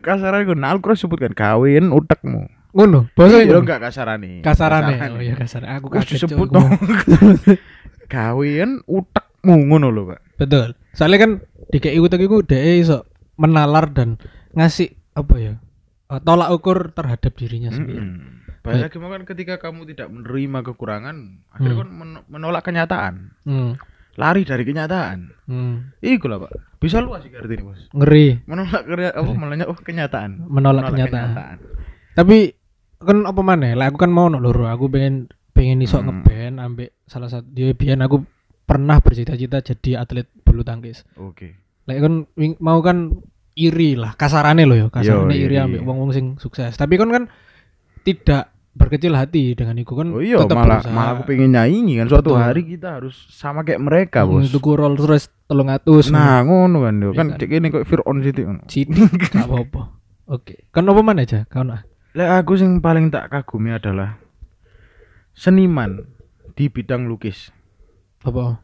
[0.05, 5.65] Kasaran gue Al-Quran sebutkan kawin utekmu ngono bahasa iya enggak kasarane kasarane oh iya kasar
[5.65, 6.53] aku kaget disebut Cuk.
[6.53, 6.63] no.
[8.05, 10.77] kawin utekmu ngono lho pak Betul.
[10.93, 11.31] Soalnya kan
[11.67, 14.21] di KI utek iku dhek iso menalar dan
[14.53, 15.53] ngasih apa ya?
[16.07, 17.99] eh, tolak ukur terhadap dirinya sendiri.
[17.99, 18.61] Mm-mm.
[18.61, 21.17] Banyak lagi kan ketika kamu tidak menerima kekurangan,
[21.49, 21.81] akhirnya Hmm.
[21.81, 23.81] kan men- menolak kenyataan, Hmm.
[24.13, 25.33] lari dari kenyataan.
[25.47, 25.89] Hmm.
[25.99, 27.81] Iku lah pak, bisa luas sih ini bos.
[27.91, 30.31] Ngeri Menolak kerja apa menolak oh kenyataan.
[30.45, 31.57] menolak, kenyataan.
[32.13, 32.37] Tapi
[32.99, 33.73] kan apa mana?
[33.73, 34.65] Lah aku kan mau no loro.
[34.65, 36.09] Aku pengen pengen iso Hmm.
[36.11, 38.21] ngeband ambek salah satu dia biyen aku
[38.63, 41.01] pernah bercita-cita jadi atlet bulu tangkis.
[41.15, 41.57] Oke.
[41.83, 43.15] Lek kan wing- mau kan
[43.53, 45.57] iri lah kasarane loh ya, kasarane Yo, iri iri.
[45.57, 46.73] ambek wong-wong sing sukses.
[46.73, 47.23] Tapi kan kan
[48.03, 50.93] tidak berkecil hati dengan itu kan Oh iya, tetep malah berusaha.
[50.93, 52.43] malah aku pengen nyaingi kan suatu Betul.
[52.43, 54.53] hari kita harus sama kayak mereka Hmm, bos.
[54.53, 57.39] tuku Rolls Royce 300 Nah ngono kan yo Iya kan kan.
[57.41, 57.83] cek ini kok
[58.21, 58.61] City ngono.
[58.69, 59.81] Sithik gak apa-apa.
[60.27, 61.47] Oke, kan apa mana aja?
[61.47, 61.81] Kau nah.
[62.17, 64.17] Lek aku sing paling tak kagumi adalah
[65.37, 66.01] seniman
[66.57, 67.53] di bidang lukis.
[68.25, 68.57] Apa?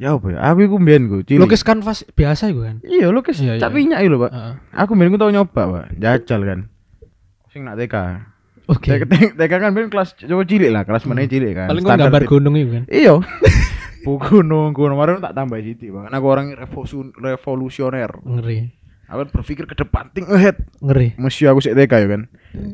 [0.00, 0.40] Ya apa ya?
[0.50, 1.20] Aku iku mbiyen ku.
[1.36, 2.80] Lukis kanvas biasa itu kan.
[2.80, 3.62] Iya, lukis Iya, iya.
[3.62, 4.32] cap minyak iki lho, Pak.
[4.74, 5.86] Aku mbiyen ku tau nyoba, Pak.
[6.00, 6.60] Jajal kan.
[7.52, 7.94] Sing nak TK.
[8.66, 8.88] Oke.
[8.88, 11.68] TK, TK TK kan mbiyen kelas coba cilik lah, kelas meneh cilik kan.
[11.68, 12.84] Paling Standar gambar gunung itu kan.
[12.88, 13.20] Iya.
[14.02, 16.08] Bu gunung, gunung kemarin tak tambah sithik, Pak.
[16.08, 18.10] Karena aku orang revolusi- revolusioner.
[18.18, 18.58] Ngeri.
[19.12, 20.56] Aku berpikir ke depan, think ahead.
[20.80, 21.12] Ngeri.
[21.14, 22.22] Mesti aku sik TK ya kan.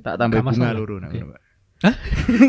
[0.01, 0.73] Tak tambah Gak bunga masalah.
[0.73, 1.19] loro nak Oke.
[1.19, 1.41] ngono, Pak.
[1.79, 1.95] Hah?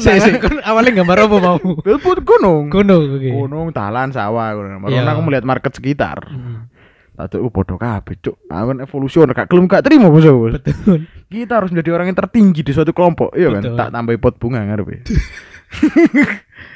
[0.01, 1.57] Saya sih kan awalnya gambar apa mau?
[1.81, 2.63] Telepon gunung.
[2.69, 3.29] Gunung oke.
[3.29, 4.53] Gunung, talan, sawah.
[4.53, 5.05] Baru Iya.
[5.05, 6.21] aku melihat market sekitar.
[6.25, 6.69] Hmm,
[7.13, 8.41] Tak tuh bodoh kabeh, Cuk.
[8.45, 10.23] Aku evolusioner, gak gelem gak terima bos.
[10.23, 11.05] Betul.
[11.27, 13.61] Kita harus menjadi orang yang tertinggi di suatu kelompok, iya kan?
[13.73, 15.03] Tak tambahi pot bunga ngarepe.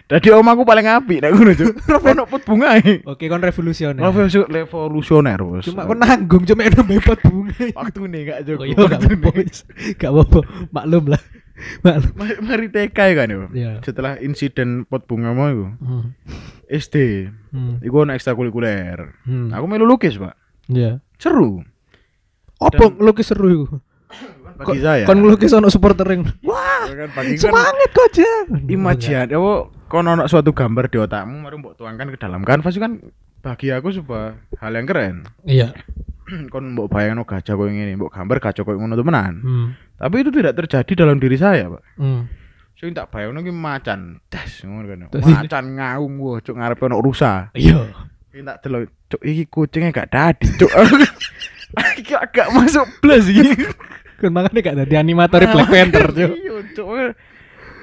[0.03, 1.73] Dadi omaku paling apik nek ngono, Cuk.
[2.11, 2.75] Ono pot bunga.
[3.07, 3.99] Oke, kon revolusioner.
[3.99, 5.63] Revolusi- Revolusioner, Bos.
[5.63, 7.55] Cuma kon nanggung cuma enak bebot bunga.
[7.79, 8.65] waktu nih gak Oh cukup.
[8.65, 9.29] iya gak apa-apa.
[9.95, 10.39] Gak apa-apa.
[10.69, 11.21] Maklum lah.
[11.85, 12.11] Maklum.
[12.43, 13.41] Mari, TK ya kan yo.
[13.49, 13.71] Iya.
[13.79, 16.11] Setelah insiden pot bunga mau iku, Hmm.
[16.67, 17.29] SD.
[17.49, 17.79] Hmm.
[17.79, 19.23] Iku ono ekstrakurikuler.
[19.23, 19.49] Hmm.
[19.49, 20.35] Aku melu lukis, Pak.
[20.67, 20.99] Iya.
[21.15, 21.63] Seru.
[22.59, 23.67] Apa ngelukis seru iku?
[24.53, 25.03] Bagi saya.
[25.03, 28.47] Kon ngelukis ono supporter yang wah, kan bagi kan semangat kok, Jang.
[28.69, 29.53] imajin apa
[29.93, 32.97] kon ono suatu gambar di otakmu mari mbok tuangkan ke dalam kanvas kan
[33.45, 35.15] bagi aku sebuah hal yang keren.
[35.45, 35.69] Iya.
[36.53, 39.33] kon mbok bayangno gajah koyo ngene, mbok gambar gajah koyo ngono temenan.
[39.45, 39.67] Hmm.
[40.01, 41.83] Tapi itu tidak terjadi dalam diri saya, Pak.
[42.01, 42.25] Hmm.
[42.73, 44.17] Sing tak bayangno ki macan.
[44.33, 44.99] Das ngono kan.
[45.13, 47.53] Macan ngaung wah cuk ngarepe ono rusa.
[47.53, 47.93] Iya.
[48.33, 50.73] Iki tak delok cuk iki kucingnya gak dadi cuk.
[52.01, 53.45] Iki agak masuk blas iki.
[54.21, 56.31] Kan makanya gak dadi animator Black Panther, Cuk.
[56.37, 57.17] Iya, cuk.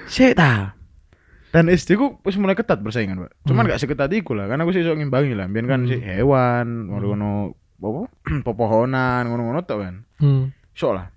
[0.07, 0.80] Sik ta.
[1.51, 3.33] Dan SD ku wis mulai ketat persaingan, Pak.
[3.45, 3.71] Cuman Hmm.
[3.71, 5.47] gak seketat iku lah, karena aku sih ngimbangi lah.
[5.47, 5.91] Biyen kan Hmm.
[5.91, 8.01] sih hewan, ngono-ngono apa?
[8.47, 9.95] Pepohonan, ngono-ngono tok kan.
[10.19, 10.55] Hmm.
[10.71, 11.11] Iso lah.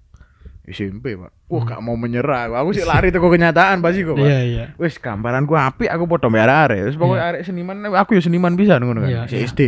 [0.64, 1.32] SMP, Pak.
[1.48, 2.50] Wah, gak mau menyerah.
[2.56, 4.24] Aku sih lari teko kenyataan pasti kok, Pak.
[4.24, 4.66] Iya, iya.
[4.76, 6.80] Wis gambaranku apik, aku padha mbek arek-arek.
[6.88, 7.28] Wis pokoke Iya.
[7.30, 9.12] arek seniman, aku ya seniman bisa ngono kan.
[9.12, 9.46] Iya, Si iya.
[9.46, 9.62] SD.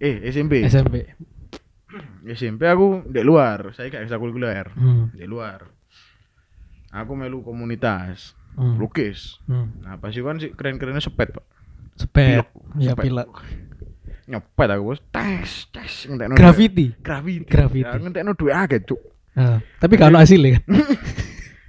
[0.00, 0.64] Eh, SMP.
[0.64, 1.04] SMP.
[2.28, 4.72] SMP aku ndek luar, saya gak ekstrakurikuler.
[4.72, 5.12] Hmm.
[5.12, 5.68] Di luar.
[6.88, 8.74] Aku melu komunitas Hmm.
[8.74, 9.38] lukis.
[9.46, 9.70] Hmm.
[9.80, 11.46] Nah, pas itu kan sih keren-kerennya sepet, Pak.
[11.94, 12.42] Sepet.
[12.74, 13.14] Iya, Sepet.
[14.28, 15.00] Nyepet aku, Bos.
[15.08, 16.34] Tes, tes ngentekno.
[16.34, 16.90] Graffiti.
[16.98, 17.46] Graffiti.
[17.46, 17.86] Graffiti.
[17.86, 19.00] Ya, ngentekno duit akeh, Cuk.
[19.32, 20.62] Ah, tapi gak ono hasil kan.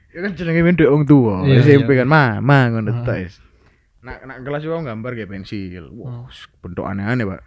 [0.09, 1.45] Ya kan jenenge men duit wong tuwa.
[1.45, 3.37] Iya, SMP kan, ma, ma ngono tes.
[4.01, 5.85] Nak nak kelas aku gambar kayak pensil.
[5.93, 6.57] Wah, Hmm.
[6.59, 7.41] bentuk aneh-aneh, Pak.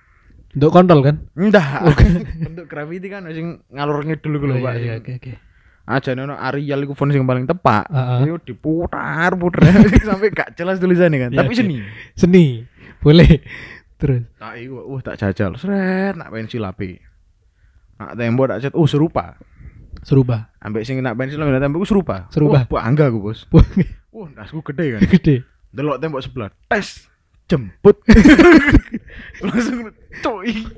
[0.54, 1.26] Untuk kontol kan?
[1.34, 1.82] Enggak.
[2.46, 4.74] bentuk graffiti kan sing ngalur ngidul iku lho, Oh, Pak.
[4.78, 5.32] iya, iya, oke, oke.
[5.92, 7.84] Aja nono Arial iku font sing paling tepak.
[7.92, 8.20] Ah, ah.
[8.24, 9.68] Itu diputar putar
[10.08, 11.30] sampai gak jelas tulisannya kan.
[11.36, 11.60] Iya, Tapi oke.
[11.60, 11.76] seni.
[12.16, 12.44] Seni.
[13.04, 13.44] Boleh.
[14.00, 14.24] Terus.
[14.40, 15.54] Tak iku, wah tak jajal.
[15.60, 16.98] Sret nak pensil api.
[18.00, 19.38] Nak tembok tak cet, oh serupa.
[20.02, 20.50] Serupa.
[20.58, 22.26] Ambek sing nak pensil nak tembok serupa.
[22.34, 22.66] Serupa.
[22.66, 23.46] Wah, bangga aku, Bos.
[23.54, 23.62] Wah,
[24.10, 25.00] Wah, dasku gede kan.
[25.06, 25.46] Gede.
[25.70, 26.50] Delok tembok sebelah.
[26.66, 27.06] Tes.
[27.46, 28.00] Jemput.
[29.44, 30.68] Langsung cuy.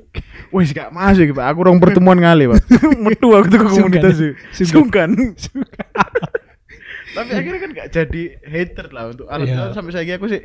[0.49, 1.45] Wis gak masuk Pak.
[1.51, 2.61] Aku rong pertemuan kali, Pak.
[3.05, 4.15] Metu aku tuh ke komunitas.
[4.55, 5.11] Sungkan.
[5.35, 5.89] Sungkan.
[7.15, 9.71] Tapi akhirnya kan gak jadi hater lah untuk alat Iya.
[9.71, 10.41] sampai saya aku sih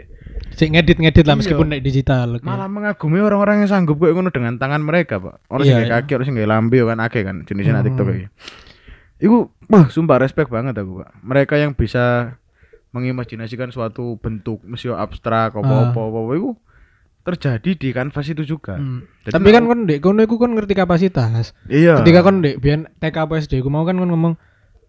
[0.50, 1.40] Cek ngedit-ngedit lah Iya.
[1.42, 2.38] meskipun naik digital.
[2.42, 5.46] malah mengagumi orang-orang yang sanggup kayak ngono dengan tangan mereka, Pak.
[5.46, 5.94] Orang Iya, sing iya.
[5.98, 7.86] kaki, orang sing lambe kan akeh kan jenisnya Hmm.
[7.86, 8.26] TikTok iki.
[9.20, 11.10] Iku wah sumpah respect banget aku, Pak.
[11.22, 12.38] Mereka yang bisa
[12.90, 15.82] mengimajinasikan suatu bentuk mesti abstrak apa Ah.
[15.90, 16.50] apa apa iku
[17.20, 18.74] terjadi di kanvas itu juga.
[18.74, 19.04] Hmm.
[19.22, 21.52] Jadi Tapi kan kon dek kono iku kon ngerti kapasitas.
[21.66, 22.00] Iya.
[22.00, 24.34] Ketika kon dek biyen TK apa SD ku mau kan kon ngomong,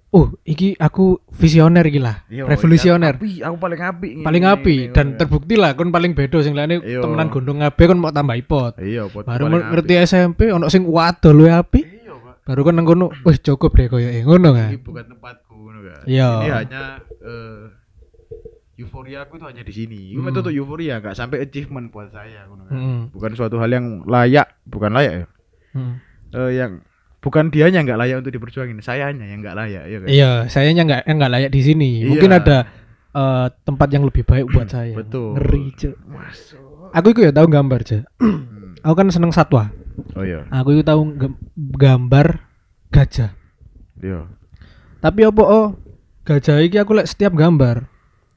[0.09, 2.23] "Oh, iki aku visioner iki lah.
[2.27, 4.07] Iya, Revolusioner." iya, api, aku paling api.
[4.19, 5.17] paling Ini, api ini, dan ini.
[5.19, 7.03] terbukti lah kon paling bedo sing Iya.
[7.03, 8.79] temenan gondong ngabe kon mau tambah ipot.
[8.79, 10.03] Iya, pot Baru ngerti api.
[10.03, 11.81] SMP ono sing wadol luwe api.
[11.83, 12.35] Iya, Pak.
[12.47, 14.71] Baru kan nang kono, wis cukup deh koyo ngono kan.
[14.71, 15.99] Ini bukan tempatku ngono kan.
[16.07, 16.29] Iya.
[16.39, 16.83] Ini hanya
[17.21, 17.59] eh,
[18.81, 19.99] euforia aku itu hanya di sini.
[20.11, 20.27] Itu Hmm.
[20.27, 22.49] metode euforia, nggak sampai achievement buat saya.
[22.67, 23.09] Hmm.
[23.09, 25.25] Bukan suatu hal yang layak, bukan layak ya.
[25.71, 25.93] Hmm.
[26.31, 26.81] Eh, yang
[27.19, 30.07] bukan dianya nggak layak untuk diperjuangin, sayanya yang nggak layak ya kan.
[30.07, 31.91] Iya, sayanya nggak nggak layak di sini.
[32.03, 32.39] Mungkin Iya.
[32.39, 32.57] ada
[33.11, 34.95] eh, tempat yang lebih baik buat saya.
[34.95, 35.35] Betul.
[35.35, 35.75] Ngeri.
[36.07, 36.89] Masuk.
[36.89, 38.03] Aku itu ya tahu gambar, Cuk.
[38.17, 38.71] Hmm.
[38.81, 39.67] Aku kan seneng satwa.
[40.15, 40.47] Oh iya.
[40.49, 42.39] Aku itu tahu gam- gambar
[42.87, 43.35] gajah.
[43.99, 44.25] Iya.
[44.97, 45.75] Tapi apa oh
[46.23, 47.90] gajah iki aku lek setiap gambar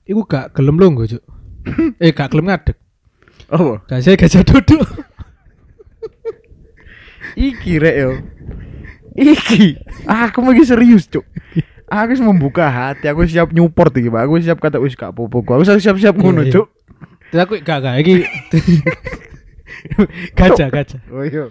[0.05, 1.23] iku gak gelem longgo, Cuk.
[2.03, 2.77] eh gak gelem ngadeg.
[3.53, 4.85] Oh, Gajah gajah duduk.
[7.35, 8.11] iki rek yo.
[9.15, 9.79] Iki.
[10.07, 11.25] Aku mau serius, Cuk.
[11.85, 14.23] Aku wis membuka hati, aku siap nyupport iki, Pak.
[14.27, 15.61] Aku siap kata wis gak apa-apa.
[15.61, 16.55] Aku siap-siap ngono, Iya, iya.
[16.57, 16.67] Cuk.
[17.31, 18.15] Terus aku gak gak iki
[20.39, 21.01] gajah gajah.
[21.13, 21.51] Oh iya.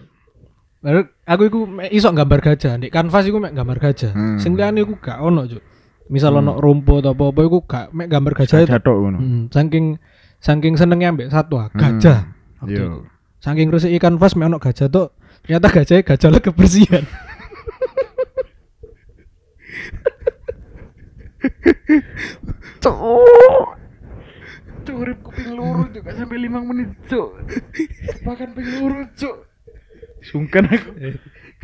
[0.83, 4.11] Baru aku iku mek iso gambar gajah, di kanvas iku mek gambar gajah.
[4.11, 4.39] Hmm.
[4.39, 5.63] Sing liyane iku gak ono, Cuk.
[6.07, 6.41] Misal Hmm.
[6.41, 8.69] ono rumput apa apa iku gak mek gambar gajah itu.
[8.69, 9.19] Jatuh ngono.
[9.19, 9.85] Hmm, saking
[10.37, 12.27] saking senengnya ambek satwa, gajah.
[12.59, 12.83] Waktu Iya.
[12.83, 12.99] itu.
[13.39, 15.07] Saking resiki kanvas mek ono gajah tuh
[15.43, 17.03] ternyata gajahnya gajah lah kebersihan.
[22.79, 22.95] Cuk.
[24.83, 27.29] Cuk, urip kuping luru juga sampai 5 menit, Cuk.
[28.27, 29.37] Makan ping luru, Cuk.
[30.21, 30.91] Sungkan aku.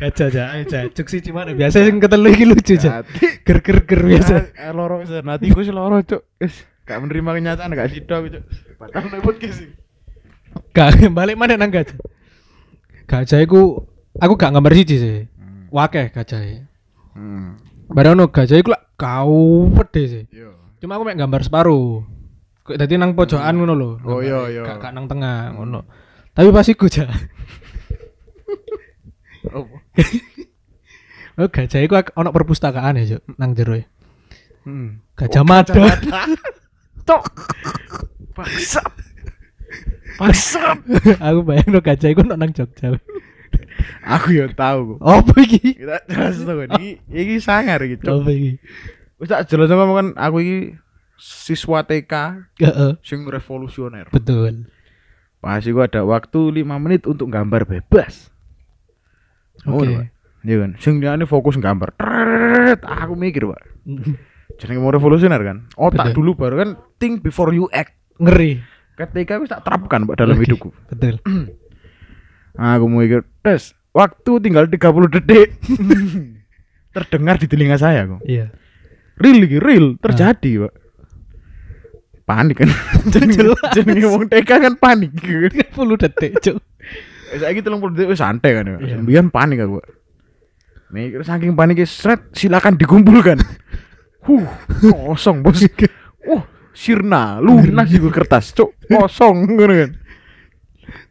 [0.00, 0.78] Gajah aja, aja.
[0.88, 3.04] Cuk sih cuman biasa sing ketelu iki lucu aja.
[3.44, 4.34] Ger ger ger biasa.
[4.56, 6.24] Ah, loro sen hatiku sih loro, Cuk.
[6.40, 8.44] Wis gak menerima kenyataan gak sida aku, Cuk.
[8.80, 9.76] Batal nek podcast iki.
[10.72, 12.00] Gak balik mana nang gajah.
[13.04, 13.84] Gajah iku
[14.16, 15.18] aku gak gambar siji sih.
[15.68, 16.40] Wakeh gajah.
[17.12, 17.60] Hmm.
[17.92, 20.24] Barang ono gajah iku lak kau pede sih.
[20.32, 20.56] Yo.
[20.80, 22.06] Cuma aku mek gambar separuh.
[22.64, 23.90] Kok dadi nang pojokan ngono lho.
[24.06, 24.62] Oh, iya, iya.
[24.64, 25.84] Gak, gak nang tengah ngono.
[26.32, 26.88] Tapi pas iku.
[29.48, 29.64] Oh.
[31.40, 33.72] Oh, gajah iku ono perpustakaan ya, Cuk, nang jero.
[33.72, 33.88] e.
[34.68, 35.00] Hmm.
[35.16, 35.72] Gajah Mada.
[37.08, 37.24] Cuk.
[38.36, 38.92] Bangsat.
[40.20, 40.78] Bangsat.
[41.24, 42.92] aku bayangno gajah iku nang Jogja.
[44.04, 45.00] Aku yo tahu.
[45.00, 45.80] Apa iki?
[45.80, 48.22] Kita jelas tuh iki iki sangar iki, Cuk.
[48.22, 48.60] Apa iki?
[49.16, 50.58] Wis tak jelas ngomong kan aku iki
[51.16, 52.12] siswa TK
[52.60, 54.08] Heeh, sing revolusioner.
[54.12, 54.68] betul.
[55.40, 58.28] Pas iku ada waktu 5 menit untuk gambar bebas.
[59.66, 59.88] Oke.
[59.88, 60.08] Ngono, Pak.
[60.40, 60.70] Iya kan.
[60.80, 60.94] Sing
[61.28, 61.92] fokus gambar.
[62.00, 63.60] Tret, aku mikir, Pak.
[64.60, 65.56] Jenenge mau revolusioner kan.
[65.76, 66.16] Otak Betul.
[66.20, 66.70] dulu baru kan
[67.00, 67.96] think before you act.
[68.20, 68.60] Ngeri.
[68.96, 70.68] Ketika wis tak terapkan Pak dalam Oke, hidupku.
[70.92, 71.20] Betul.
[72.60, 75.56] Aku mikir, tes, waktu tinggal 30 detik.
[76.96, 78.20] Terdengar di telinga saya kok.
[78.26, 78.50] Iya.
[79.16, 80.74] Real iki, real terjadi, Pak.
[82.26, 82.70] Panik kan.
[83.76, 85.14] Jenenge wong TK kan panik.
[85.16, 85.72] 10
[86.04, 86.58] detik, Cuk.
[87.38, 88.66] Saiki 30 detik wis santai kan.
[88.66, 88.78] Iya.
[88.82, 88.98] Yeah.
[88.98, 89.78] Sembilan panik aku.
[90.90, 93.38] Mikir saking paniknya seret silakan dikumpulkan.
[94.20, 94.44] Huh,
[94.84, 95.64] kosong bos.
[96.28, 96.44] Oh,
[96.76, 98.76] sirna, lunas juga kertas, cuk.
[98.84, 99.90] Kosong ngono kan.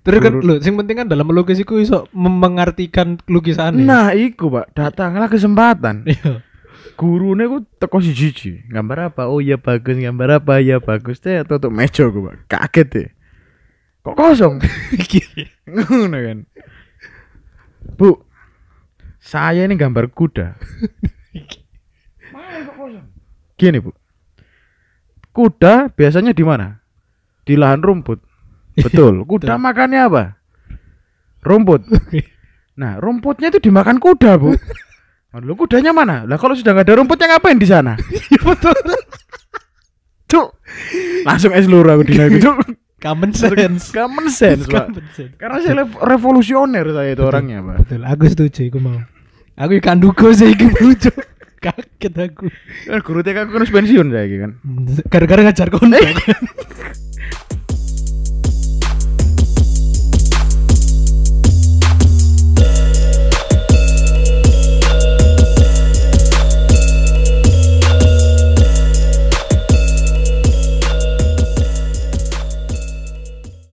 [0.05, 3.81] Terus kan lho, sing penting kan dalam melukis iku iso mengartikan lukisan.
[3.81, 4.77] Nah, iku, Pak.
[4.77, 6.05] Datanglah kesempatan.
[6.09, 6.45] Iya.
[6.99, 9.31] Gurune ku teko siji Gambar apa?
[9.31, 10.59] Oh iya bagus, gambar apa?
[10.59, 12.35] Ya bagus teh tutup meja ku, Pak.
[12.51, 13.07] Kaget deh.
[14.03, 14.63] Kok kosong?
[15.75, 16.39] Ngono kan.
[17.99, 18.15] Bu,
[19.19, 20.55] saya ini gambar kuda.
[23.59, 23.91] Gini, Bu.
[25.35, 26.79] Kuda biasanya di mana?
[27.43, 28.23] Di lahan rumput.
[28.79, 29.27] Betul.
[29.27, 30.23] Kuda makannya apa?
[31.43, 31.83] Rumput.
[32.79, 34.55] Nah, rumputnya itu dimakan kuda, Bu.
[35.35, 36.23] Lalu kudanya mana?
[36.23, 37.99] Lah kalau sudah nggak ada rumputnya ngapain di sana?
[38.07, 38.71] Iya betul.
[40.31, 40.47] Cuk.
[41.27, 42.78] Langsung es lur aku dina Cuk.
[42.99, 43.91] Common sense.
[43.95, 44.91] Common sense, Pak.
[44.91, 45.33] Common sense.
[45.39, 47.75] Karena saya revolusioner saya itu orangnya, Pak.
[47.87, 48.99] Betul, aku setuju iku mau.
[49.59, 51.11] Aku ikan dugo sih iku lucu.
[51.59, 52.47] Kaget aku.
[52.87, 54.51] Kan guru TK aku kan harus pensiun saya iki kan.
[55.11, 55.99] Gara-gara ngajar konten.